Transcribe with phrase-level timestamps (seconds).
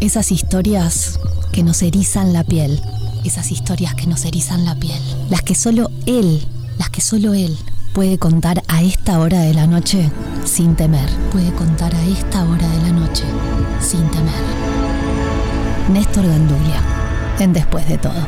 [0.00, 1.18] Esas historias
[1.52, 2.80] que nos erizan la piel.
[3.24, 5.00] Esas historias que nos erizan la piel.
[5.28, 6.46] Las que solo él,
[6.78, 7.58] las que solo él
[7.94, 10.08] puede contar a esta hora de la noche
[10.44, 11.10] sin temer.
[11.32, 13.24] Puede contar a esta hora de la noche
[13.80, 14.32] sin temer.
[15.92, 16.80] Néstor Gandulia,
[17.40, 18.24] en Después de todo.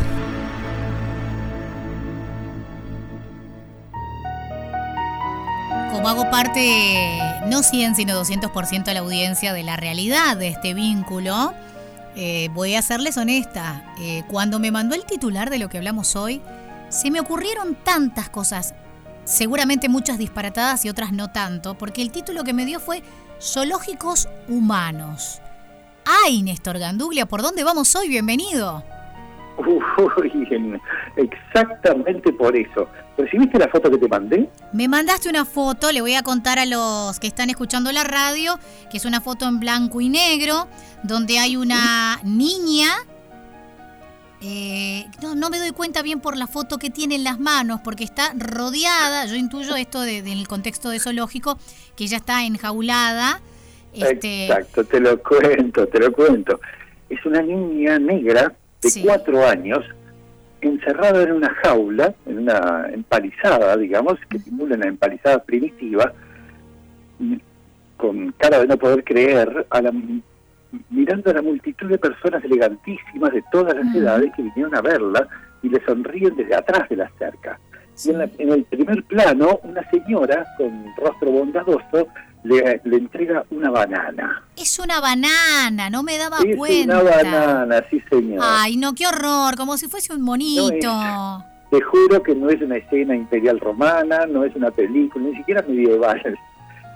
[5.93, 7.21] Como hago parte,
[7.51, 11.53] no 100, sino 200% de la audiencia de la realidad de este vínculo,
[12.15, 13.93] eh, voy a serles honesta.
[13.99, 16.41] Eh, cuando me mandó el titular de lo que hablamos hoy,
[16.91, 18.77] se me ocurrieron tantas cosas,
[19.25, 23.03] seguramente muchas disparatadas y otras no tanto, porque el título que me dio fue
[23.41, 25.43] Zoológicos Humanos.
[26.25, 27.27] ¡Ay, Néstor Ganduglia!
[27.27, 28.09] ¿Por dónde vamos hoy?
[28.09, 28.85] Bienvenido.
[29.59, 30.47] Uy,
[31.17, 32.89] exactamente por eso.
[33.17, 34.49] ¿Recibiste la foto que te mandé?
[34.73, 38.59] Me mandaste una foto, le voy a contar a los que están escuchando la radio,
[38.91, 40.69] que es una foto en blanco y negro,
[41.03, 42.89] donde hay una niña.
[44.43, 48.05] Eh, no, me doy cuenta bien por la foto que tiene en las manos, porque
[48.05, 51.59] está rodeada, yo intuyo esto del contexto de zoológico,
[51.97, 53.43] que ella está enjaulada.
[53.93, 54.47] Este...
[54.47, 56.59] Exacto, te lo cuento, te lo cuento.
[57.11, 59.85] Es una niña negra de cuatro años
[60.69, 66.13] encerrado en una jaula, en una empalizada, digamos, que simula una empalizada primitiva,
[67.97, 69.93] con cara de no poder creer, a la,
[70.89, 75.29] mirando a la multitud de personas elegantísimas de todas las edades que vinieron a verla
[75.63, 77.59] y le sonríen desde atrás de la cerca.
[78.05, 82.09] Y en, en, el primer plano, una señora con rostro bondadoso
[82.45, 84.43] le, entrega una banana.
[84.57, 87.01] Es una banana, no me daba es cuenta.
[87.01, 88.41] una banana, sí señor.
[88.43, 90.91] Ay, no, qué horror, como si fuese un monito.
[91.71, 95.63] te juro que no es una escena imperial romana, no es una película, ni siquiera
[95.63, 96.39] medieval.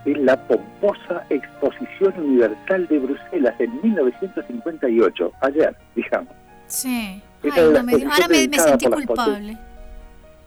[0.04, 6.34] Es la pomposa Exposición Universal de Bruselas en 1958, ayer, digamos.
[6.66, 7.22] Sí.
[7.50, 7.96] ahora me,
[8.48, 9.56] me sentí culpable.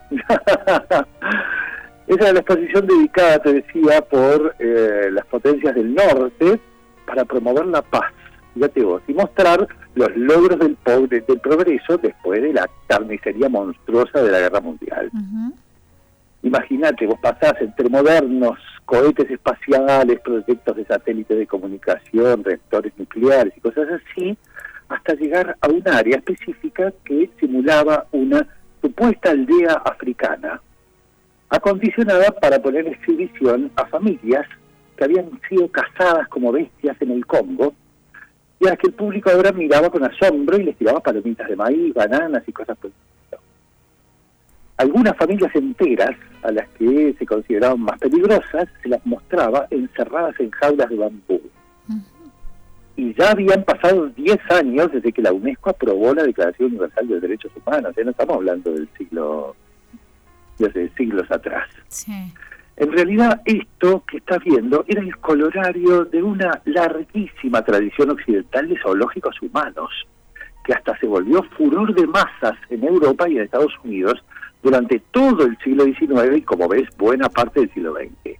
[2.07, 6.57] Esa es la exposición dedicada, te decía, por eh, las potencias del norte
[7.05, 8.13] para promover la paz,
[8.53, 14.21] fíjate vos, y mostrar los logros del, pobre, del progreso después de la carnicería monstruosa
[14.21, 15.11] de la guerra mundial.
[16.43, 23.59] Imagínate, vos pasás entre modernos cohetes espaciales, proyectos de satélites de comunicación, reactores nucleares y
[23.59, 24.37] cosas así,
[24.87, 28.47] hasta llegar a un área específica que simulaba una
[28.81, 30.61] supuesta aldea africana
[31.49, 34.47] acondicionada para poner exhibición a familias
[34.95, 37.73] que habían sido cazadas como bestias en el Congo
[38.59, 41.55] y a las que el público ahora miraba con asombro y les tiraba palomitas de
[41.55, 42.93] maíz, bananas y cosas por el.
[44.77, 50.51] Algunas familias enteras, a las que se consideraban más peligrosas, se las mostraba encerradas en
[50.51, 51.41] jaulas de bambú.
[52.95, 57.19] Y ya habían pasado 10 años desde que la UNESCO aprobó la Declaración Universal de
[57.19, 59.55] Derechos Humanos, ya no estamos hablando del siglo
[60.57, 61.67] desde siglos atrás.
[62.77, 68.79] En realidad esto que estás viendo era el colorario de una larguísima tradición occidental de
[68.79, 69.89] zoológicos humanos,
[70.63, 74.23] que hasta se volvió furor de masas en Europa y en Estados Unidos
[74.61, 78.37] durante todo el siglo XIX y como ves buena parte del siglo XX.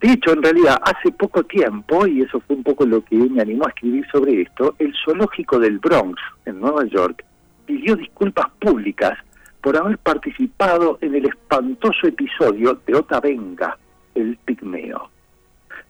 [0.00, 3.42] De hecho, en realidad, hace poco tiempo, y eso fue un poco lo que me
[3.42, 7.22] animó a escribir sobre esto, el zoológico del Bronx, en Nueva York,
[7.66, 9.18] pidió disculpas públicas
[9.62, 13.76] por haber participado en el espantoso episodio de Otavenga,
[14.14, 15.10] el pigmeo.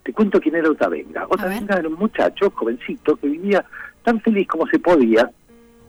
[0.03, 1.27] Te cuento quién era Otavenga.
[1.29, 3.65] Otavenga era un muchacho jovencito que vivía
[4.03, 5.31] tan feliz como se podía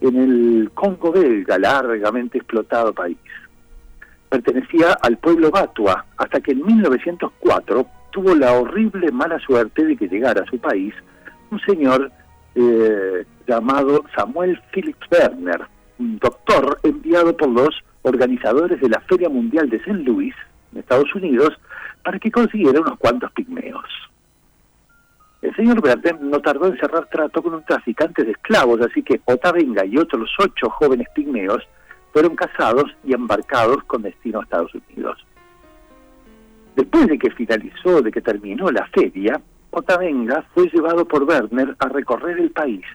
[0.02, 3.18] en el Congo belga, largamente explotado país.
[4.30, 10.08] Pertenecía al pueblo Batua, hasta que en 1904 tuvo la horrible mala suerte de que
[10.08, 10.94] llegara a su país
[11.52, 12.12] un señor
[12.56, 15.62] eh, llamado Samuel Philip Werner,
[16.20, 17.70] doctor enviado por los
[18.02, 19.94] organizadores de la Feria Mundial de St.
[20.04, 20.34] Louis,
[20.72, 21.54] en Estados Unidos,
[22.04, 23.86] para que consiguiera unos cuantos pigmeos.
[25.42, 29.22] El señor Verde no tardó en cerrar trato con un traficante de esclavos, así que
[29.26, 31.68] Otavenga y otros ocho jóvenes pigmeos
[32.14, 35.26] fueron casados y embarcados con destino a Estados Unidos.
[36.76, 41.90] Después de que finalizó, de que terminó la feria, Otavenga fue llevado por Werner a
[41.90, 42.86] recorrer el país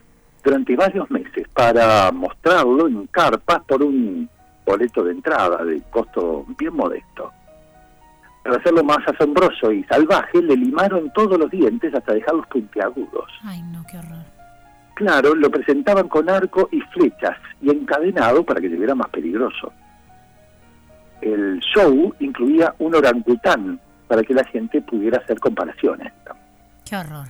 [0.46, 4.30] durante varios meses para mostrarlo en carpas por un
[4.64, 7.32] boleto de entrada de costo bien modesto.
[8.44, 13.28] Para hacerlo más asombroso y salvaje, le limaron todos los dientes hasta dejarlos puntiagudos.
[13.42, 14.24] Ay, no, qué horror.
[14.94, 19.72] Claro, lo presentaban con arco y flechas y encadenado para que se viera más peligroso.
[21.22, 26.12] El show incluía un orangután para que la gente pudiera hacer comparaciones.
[26.88, 27.26] Qué horror.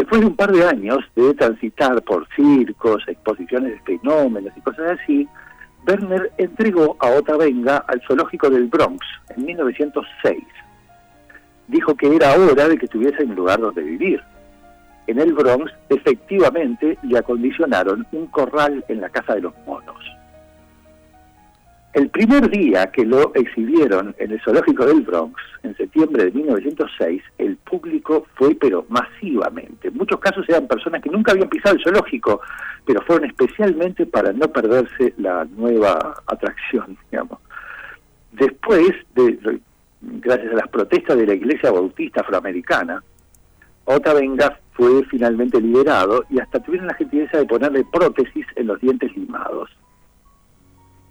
[0.00, 4.98] Después de un par de años de transitar por circos, exposiciones de fenómenos y cosas
[4.98, 5.28] así,
[5.86, 9.06] Werner entregó a Otavenga al zoológico del Bronx
[9.36, 10.38] en 1906.
[11.68, 14.22] Dijo que era hora de que tuviese un lugar donde vivir.
[15.06, 20.02] En el Bronx, efectivamente, le acondicionaron un corral en la Casa de los Monos.
[21.92, 25.34] El primer día que lo exhibieron en el zoológico del Bronx,
[25.64, 29.88] en septiembre de 1906, el público fue pero masivamente.
[29.88, 32.40] En muchos casos eran personas que nunca habían pisado el zoológico,
[32.86, 37.40] pero fueron especialmente para no perderse la nueva atracción, digamos.
[38.32, 39.60] Después, de,
[40.00, 43.02] gracias a las protestas de la Iglesia Bautista Afroamericana,
[44.14, 49.14] Venga fue finalmente liberado y hasta tuvieron la gentileza de ponerle prótesis en los dientes
[49.16, 49.68] limados.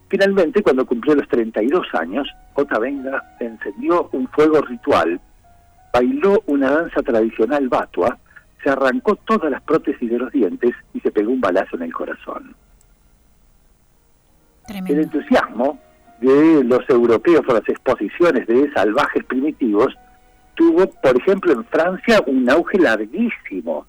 [0.10, 2.28] Finalmente, cuando cumplió los 32 años,
[2.82, 5.20] Venga encendió un fuego ritual,
[5.94, 8.18] bailó una danza tradicional batua,
[8.64, 11.94] se arrancó todas las prótesis de los dientes y se pegó un balazo en el
[11.94, 12.56] corazón.
[14.68, 15.80] El entusiasmo
[16.20, 19.96] de los europeos por las exposiciones de salvajes primitivos
[20.56, 23.86] tuvo, por ejemplo, en Francia un auge larguísimo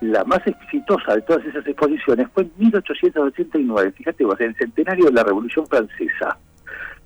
[0.00, 5.06] la más exitosa de todas esas exposiciones fue en 1889, fíjate vos, en el centenario
[5.06, 6.36] de la Revolución Francesa,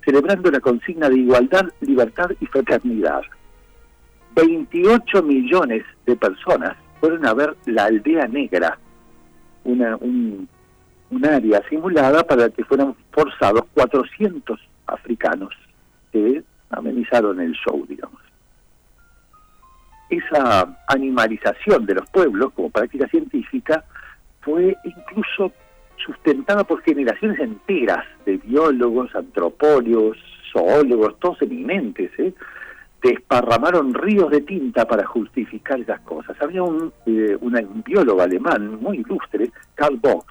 [0.03, 3.21] celebrando la consigna de igualdad, libertad y fraternidad.
[4.35, 8.77] 28 millones de personas fueron a ver la aldea negra,
[9.63, 10.47] una, un,
[11.23, 15.53] área simulada para que fueran forzados 400 africanos
[16.11, 18.30] que amenizaron el show, digamos
[20.11, 23.83] esa animalización de los pueblos como práctica científica
[24.41, 25.53] fue incluso
[26.05, 30.17] sustentada por generaciones enteras de biólogos, antropólogos,
[30.51, 32.33] zoólogos, todos eminentes, ¿eh?
[33.01, 36.35] desparramaron ríos de tinta para justificar esas cosas.
[36.41, 37.37] Había un, eh,
[37.85, 40.27] biólogo alemán muy ilustre, Karl Vogt,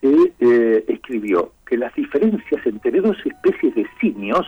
[0.00, 4.46] que eh, escribió que las diferencias entre dos especies de simios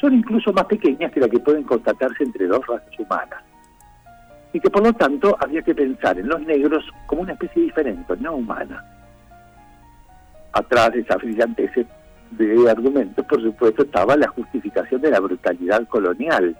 [0.00, 3.47] son incluso más pequeñas que las que pueden constatarse entre dos razas humanas
[4.58, 8.12] y que por lo tanto había que pensar en los negros como una especie diferente,
[8.18, 8.84] no humana.
[10.52, 11.70] Atrás de esa brillantez
[12.32, 16.56] de argumentos, por supuesto, estaba la justificación de la brutalidad colonial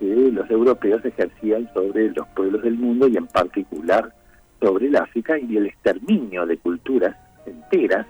[0.00, 4.12] que los europeos ejercían sobre los pueblos del mundo y en particular
[4.60, 7.14] sobre el África y el exterminio de culturas
[7.46, 8.04] enteras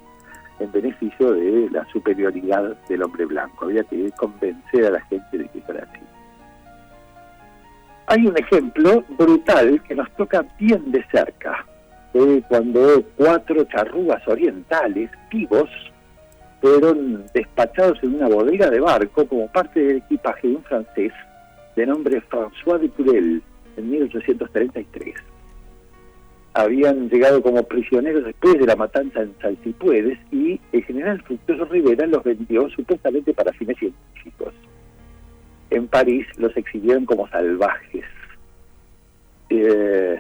[0.59, 3.67] en beneficio de la superioridad del hombre blanco.
[3.67, 6.08] Había que convencer a la gente de que fuera así.
[8.11, 11.67] Hay un ejemplo brutal que nos toca bien de cerca,
[12.49, 15.69] cuando cuatro charrúas orientales vivos
[16.63, 21.13] fueron despachados en una bodega de barco como parte del equipaje de un francés
[21.77, 23.43] de nombre François de Courel
[23.77, 25.15] en 1833.
[26.55, 32.07] Habían llegado como prisioneros después de la matanza en Salsipuedes y el general Fructuoso Rivera
[32.07, 34.55] los vendió supuestamente para fines científicos
[35.71, 38.05] en París los exhibieron como salvajes.
[39.51, 40.19] Eh,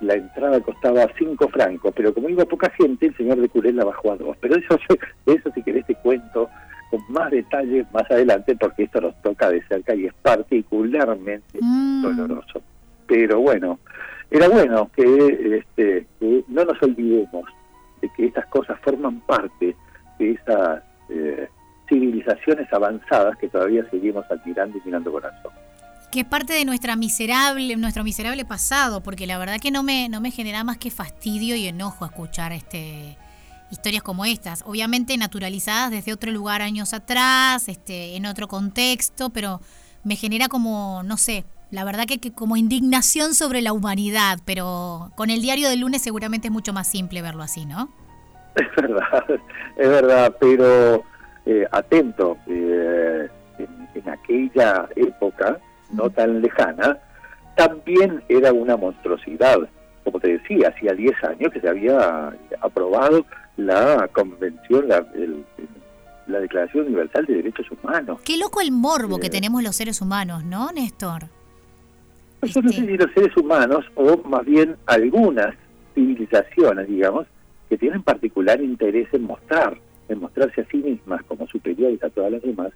[0.00, 3.84] la entrada costaba cinco francos, pero como iba poca gente, el señor de Curel la
[3.84, 4.36] bajó a dos.
[4.40, 4.78] Pero eso,
[5.26, 6.48] eso si querés te cuento
[6.90, 12.02] con más detalles más adelante, porque esto nos toca de cerca y es particularmente mm.
[12.02, 12.62] doloroso.
[13.06, 13.78] Pero bueno,
[14.30, 17.44] era bueno que, este, que no nos olvidemos
[18.00, 19.74] de que estas cosas forman parte
[20.18, 20.82] de esa...
[21.10, 21.48] Eh,
[21.88, 25.52] civilizaciones avanzadas que todavía seguimos admirando y mirando corazón.
[26.10, 30.08] Que es parte de nuestra miserable, nuestro miserable pasado, porque la verdad que no me,
[30.08, 33.16] no me genera más que fastidio y enojo escuchar este
[33.70, 39.60] historias como estas, obviamente naturalizadas desde otro lugar años atrás, este, en otro contexto, pero
[40.04, 45.12] me genera como, no sé, la verdad que, que, como indignación sobre la humanidad, pero
[45.16, 47.90] con el diario del lunes seguramente es mucho más simple verlo así, ¿no?
[48.56, 49.24] Es verdad,
[49.76, 51.04] es verdad, pero
[51.48, 53.26] eh, atento, eh,
[53.58, 55.58] en, aquella época,
[55.90, 56.98] no tan lejana,
[57.56, 59.56] también era una monstruosidad.
[60.04, 63.24] Como te decía, hacía 10 años que se había aprobado
[63.56, 65.02] la Convención, la,
[66.26, 68.20] la Declaración Universal de Derechos Humanos.
[68.26, 71.28] Qué loco el morbo que eh, tenemos los seres humanos, ¿no, Néstor?
[72.42, 75.54] Yo no sé si los seres humanos, o más bien algunas
[75.94, 77.26] civilizaciones, digamos,
[77.70, 79.78] que tienen particular interés en mostrar
[80.08, 82.72] en mostrarse a sí mismas como superiores a todas las demás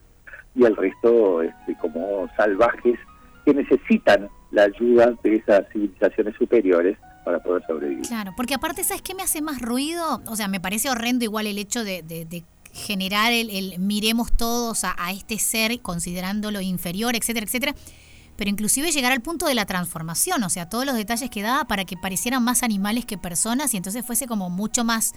[0.54, 2.98] y al resto este, como salvajes
[3.44, 8.06] que necesitan la ayuda de esas civilizaciones superiores para poder sobrevivir.
[8.06, 10.22] Claro, porque aparte, ¿sabes qué me hace más ruido?
[10.26, 15.38] O sea, me parece horrendo igual el hecho de, generar el, miremos todos a, este
[15.38, 17.74] ser considerándolo inferior, etcétera, etcétera.
[18.36, 21.64] pero inclusive llegar al punto de la transformación, o sea, todos los detalles que daba
[21.64, 25.12] para que parecieran más animales que personas y entonces fuese como mucho más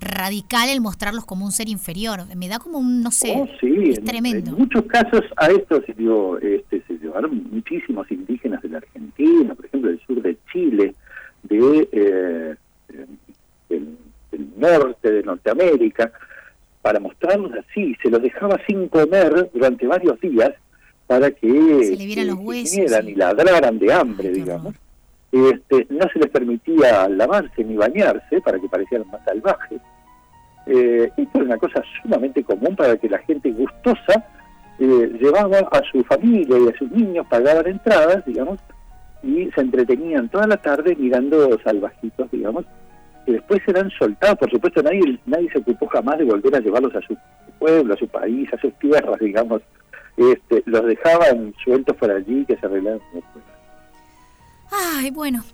[0.00, 2.20] radical el mostrarlos como un ser inferior.
[2.36, 4.50] Me da como un, no sé, Oh, sí, es en- tremendo.
[4.52, 9.54] En, muchos casos a esto se, dio, este, se llevaron muchísimos indígenas de la Argentina,
[9.54, 10.94] por ejemplo, del sur de Chile,
[11.44, 12.54] de eh,
[13.68, 13.96] del,
[14.32, 16.12] del norte de Norteamérica,
[16.82, 17.94] para mostrarlos así.
[18.02, 20.50] Se los dejaba sin comer durante varios días
[21.06, 21.48] para que
[21.84, 23.12] Se le vieran los huesos, gimieran sí.
[23.12, 24.74] y ladraran de hambre, Ay, digamos.
[25.32, 29.80] Este, no se les permitía lavarse ni bañarse para que parecieran más salvajes.
[30.66, 34.24] Eh, esto era una cosa sumamente común para que la gente gustosa
[34.78, 38.58] eh, llevaba a su familia y a sus niños, pagaban entradas, digamos,
[39.22, 42.64] y se entretenían toda la tarde mirando salvajitos, digamos,
[43.26, 44.38] que después eran soltados.
[44.38, 47.16] Por supuesto, nadie nadie se ocupó jamás de volver a llevarlos a su
[47.58, 49.62] pueblo, a su país, a sus tierras, digamos.
[50.16, 53.00] Este, los dejaban sueltos por allí que se arreglaran.
[53.14, 53.44] después.
[54.72, 55.44] Ay, bueno.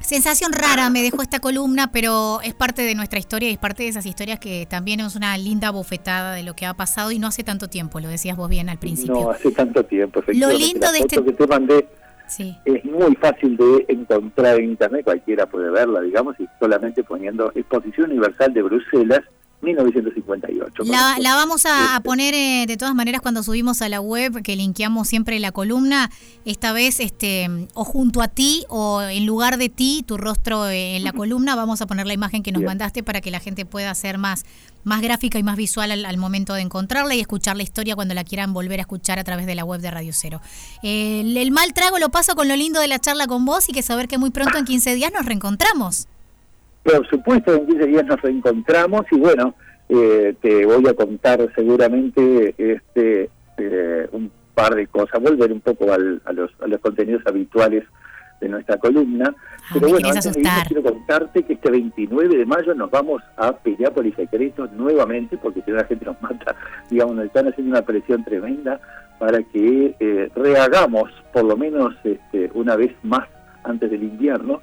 [0.00, 3.84] Sensación rara me dejó esta columna, pero es parte de nuestra historia y es parte
[3.84, 7.18] de esas historias que también es una linda bofetada de lo que ha pasado y
[7.18, 9.14] no hace tanto tiempo, lo decías vos bien al principio.
[9.14, 10.20] No hace tanto tiempo.
[10.20, 10.62] efectivamente.
[10.62, 11.88] lindo La de este- que te mandé
[12.26, 12.54] Sí.
[12.66, 18.10] es muy fácil de encontrar en internet, cualquiera puede verla, digamos, y solamente poniendo Exposición
[18.10, 19.20] Universal de Bruselas,
[19.64, 20.84] 1958.
[20.84, 22.00] La, la vamos a, a Este.
[22.04, 26.10] poner eh, de todas maneras cuando subimos a la web, que linkeamos siempre la columna,
[26.44, 30.96] esta vez este o junto a ti o en lugar de ti, tu rostro eh,
[30.96, 32.68] en la columna, vamos a poner la imagen que nos Bien.
[32.68, 34.44] mandaste para que la gente pueda hacer más,
[34.84, 38.14] más gráfica y más visual al, al momento de encontrarla y escuchar la historia cuando
[38.14, 40.40] la quieran volver a escuchar a través de la web de Radio Cero.
[40.82, 43.68] Eh, el, el mal trago lo paso con lo lindo de la charla con vos
[43.68, 46.06] y que saber que muy pronto en 15 días nos reencontramos.
[46.84, 49.54] Por supuesto, en 15 días nos reencontramos y bueno,
[49.88, 55.92] eh, te voy a contar seguramente este eh, un par de cosas, volver un poco
[55.92, 57.84] al- a, los, a los contenidos habituales
[58.40, 59.34] de nuestra columna.
[59.34, 60.66] Ah, Pero bueno, antes de asustar.
[60.66, 65.70] quiero contarte que este 29 de mayo nos vamos a Piriápolis Secretos nuevamente, porque si
[65.70, 66.54] no la gente nos mata,
[66.90, 68.80] digamos, nos están haciendo una presión tremenda
[69.18, 73.26] para que eh, rehagamos, por lo menos este, una vez más
[73.62, 74.60] antes del invierno,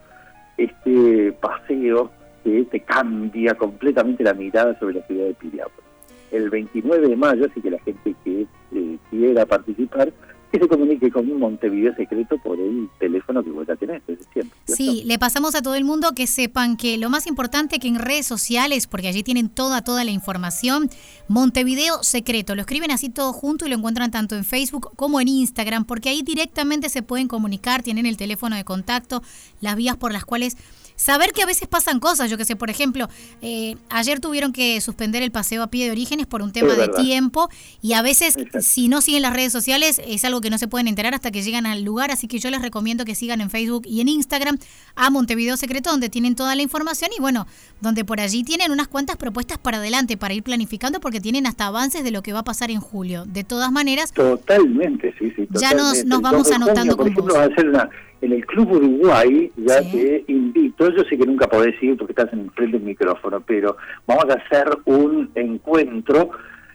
[0.63, 2.12] este paseo
[2.44, 5.89] que te cambia completamente la mirada sobre la ciudad de Piriápolis.
[6.32, 10.12] El 29 de mayo, así que la gente que eh, quiera participar,
[10.51, 14.25] que se comunique con un Montevideo secreto por el teléfono que vos ya tenés desde
[14.34, 14.60] siempre.
[14.65, 17.96] Sí, le pasamos a todo el mundo que sepan que lo más importante que en
[17.96, 20.89] redes sociales, porque allí tienen toda, toda la información,
[21.29, 25.29] Montevideo Secreto, lo escriben así todo junto y lo encuentran tanto en Facebook como en
[25.29, 29.24] Instagram, porque ahí directamente se pueden comunicar, tienen el teléfono de contacto,
[29.62, 30.58] las vías por las cuales...
[31.01, 33.10] Saber que a veces pasan cosas, yo que sé, por ejemplo,
[33.41, 36.89] eh, ayer tuvieron que suspender el paseo a pie de orígenes por un tema de
[36.89, 37.50] tiempo
[37.81, 38.60] y a veces Exacto.
[38.62, 41.41] si no siguen las redes sociales es algo que no se pueden enterar hasta que
[41.41, 44.60] llegan al lugar, así que yo les recomiendo que sigan en Facebook y en Instagram
[44.93, 47.48] a Montevideo Secreto donde tienen toda la información y bueno,
[47.81, 51.65] donde por allí tienen unas cuantas propuestas para adelante para ir planificando porque tienen hasta
[51.65, 53.25] avances de lo que va a pasar en julio.
[53.25, 55.48] De todas maneras, Totalmente, sí, sí.
[55.50, 57.41] Ya nos- nos vamos 2 de anotando junio, Por con ejemplo, vos.
[57.41, 57.89] va a ser una,
[58.22, 59.92] en el Club Uruguay, ya Sí.
[59.92, 63.78] te invito, yo sé que nunca podés ir porque estás en frente del micrófono, pero
[64.06, 66.30] vamos a hacer un encuentro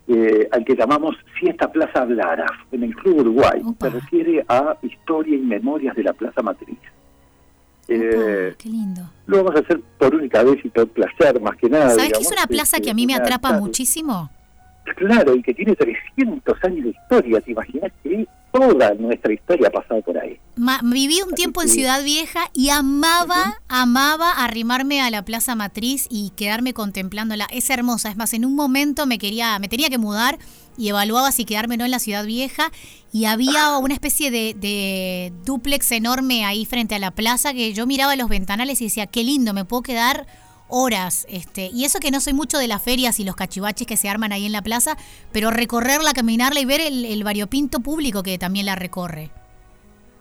[0.09, 3.61] eh, al que llamamos Siesta Plaza Hablara, en el Club Uruguay.
[3.65, 3.91] Opa.
[3.91, 6.79] Se refiere a historia y memorias de la Plaza Matriz.
[7.89, 9.03] Eh, opa, qué lindo.
[9.27, 11.91] lo vamos a hacer por única vez y por placer, más que nada.
[11.91, 13.61] ¿Sabes que es una plaza este, que a mí me atrapa tarde.
[13.61, 14.31] muchísimo?
[14.97, 17.41] Claro, y que tiene 300 años de historia.
[17.41, 18.27] ¿Te imaginas que
[18.59, 20.39] toda nuestra historia ha pasado por ahí?
[20.57, 21.69] Ma- viví un tiempo en.
[21.69, 27.47] Ciudad Vieja y amaba, amaba arrimarme a la Plaza Matriz y quedarme contemplándola.
[27.51, 30.39] Es hermosa, es más, en un momento me quería, me tenía que mudar
[30.79, 32.71] y evaluaba si quedarme o no en la Ciudad Vieja
[33.13, 37.87] y había una especie de, de dúplex enorme ahí frente a la plaza que yo
[37.87, 40.27] miraba los ventanales y decía, qué lindo, me puedo quedar
[40.69, 43.97] horas, este, y eso que no soy mucho de las ferias y los cachivaches que
[43.97, 44.97] se arman ahí en la plaza,
[45.33, 49.31] pero recorrerla, caminarla y ver el, el variopinto público que también la recorre.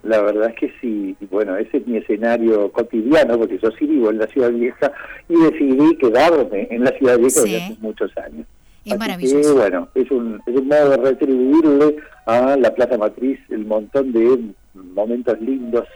[0.03, 4.11] La verdad es que sí, bueno, ese es mi escenario cotidiano, porque yo sí vivo
[4.11, 4.91] en la Ciudad Vieja
[5.27, 7.49] y decidí quedarme en la Ciudad Vieja Sí.
[7.51, 8.45] desde hace muchos años.
[8.85, 9.55] Es Así maravilloso.
[9.55, 11.95] Que, bueno, es un, es un modo de retribuirle
[12.27, 15.87] a la Plaza Matriz el montón de momentos lindos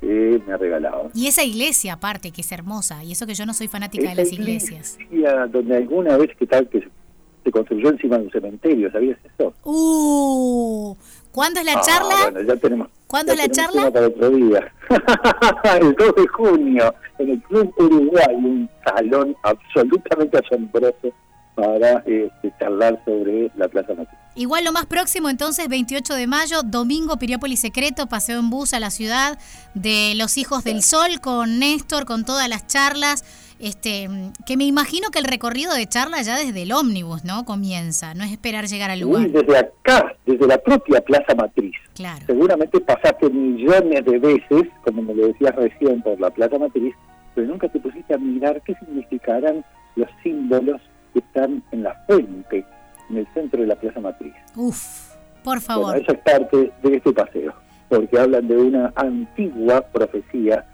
[0.00, 1.10] que me ha regalado.
[1.14, 4.12] Y esa iglesia aparte, que es hermosa, y eso que yo no soy fanática de
[4.12, 4.98] Esa las iglesias.
[5.10, 9.54] iglesia donde alguna vez que tal que se- construyó encima de un cementerio, ¿sabías eso?
[9.62, 10.96] Uh,
[11.30, 12.14] ¿cuándo es la Ah, charla?
[12.30, 12.88] bueno, ya tenemos.
[13.06, 13.90] ¿Cuándo ya es la charla?
[13.92, 14.72] Para otro día.
[15.80, 21.12] el 2 de junio, en el Club Uruguay, un salón absolutamente asombroso
[21.56, 24.18] para este, charlar sobre la Plaza Matriz.
[24.36, 28.80] Igual lo más próximo entonces, 28 de mayo, domingo, Piriápolis Secreto, paseo en bus a
[28.80, 29.38] la ciudad
[29.74, 33.24] de los Hijos del Sol con Néstor, con todas las charlas,
[33.58, 34.08] este,
[34.44, 37.46] que me imagino que el recorrido de charla ya desde el ómnibus, ¿no?
[37.46, 39.30] Comienza, no es esperar llegar al lugar.
[39.30, 41.74] desde acá, desde la propia Plaza Matriz.
[41.94, 42.22] Claro.
[42.26, 46.94] Seguramente pasaste millones de veces, como me lo decías recién, por la Plaza Matriz,
[47.34, 50.82] pero nunca te pusiste a mirar qué significarán los símbolos
[51.16, 52.66] que están en la fuente,
[53.08, 54.34] en el centro de la Plaza Matriz.
[54.54, 55.86] Uf, por favor.
[55.86, 57.54] Bueno, eso es parte de este paseo,
[57.88, 60.66] porque hablan de una antigua profecía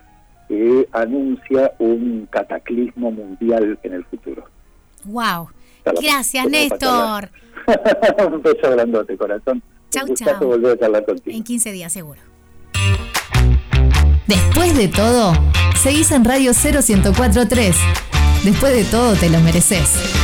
[0.49, 4.45] que anuncia un cataclismo mundial en el futuro.
[5.05, 5.51] Wow.
[5.85, 7.31] Gracias, Néstor.
[8.33, 9.63] un beso grandote, corazón.
[9.91, 10.45] Chau, chau.
[10.45, 11.37] volver a hablar contigo.
[11.37, 12.21] En 15 días, seguro.
[14.27, 15.35] Después de todo,
[15.77, 17.77] seguís en Radio 0143.
[18.45, 20.22] Después de todo, te lo mereces.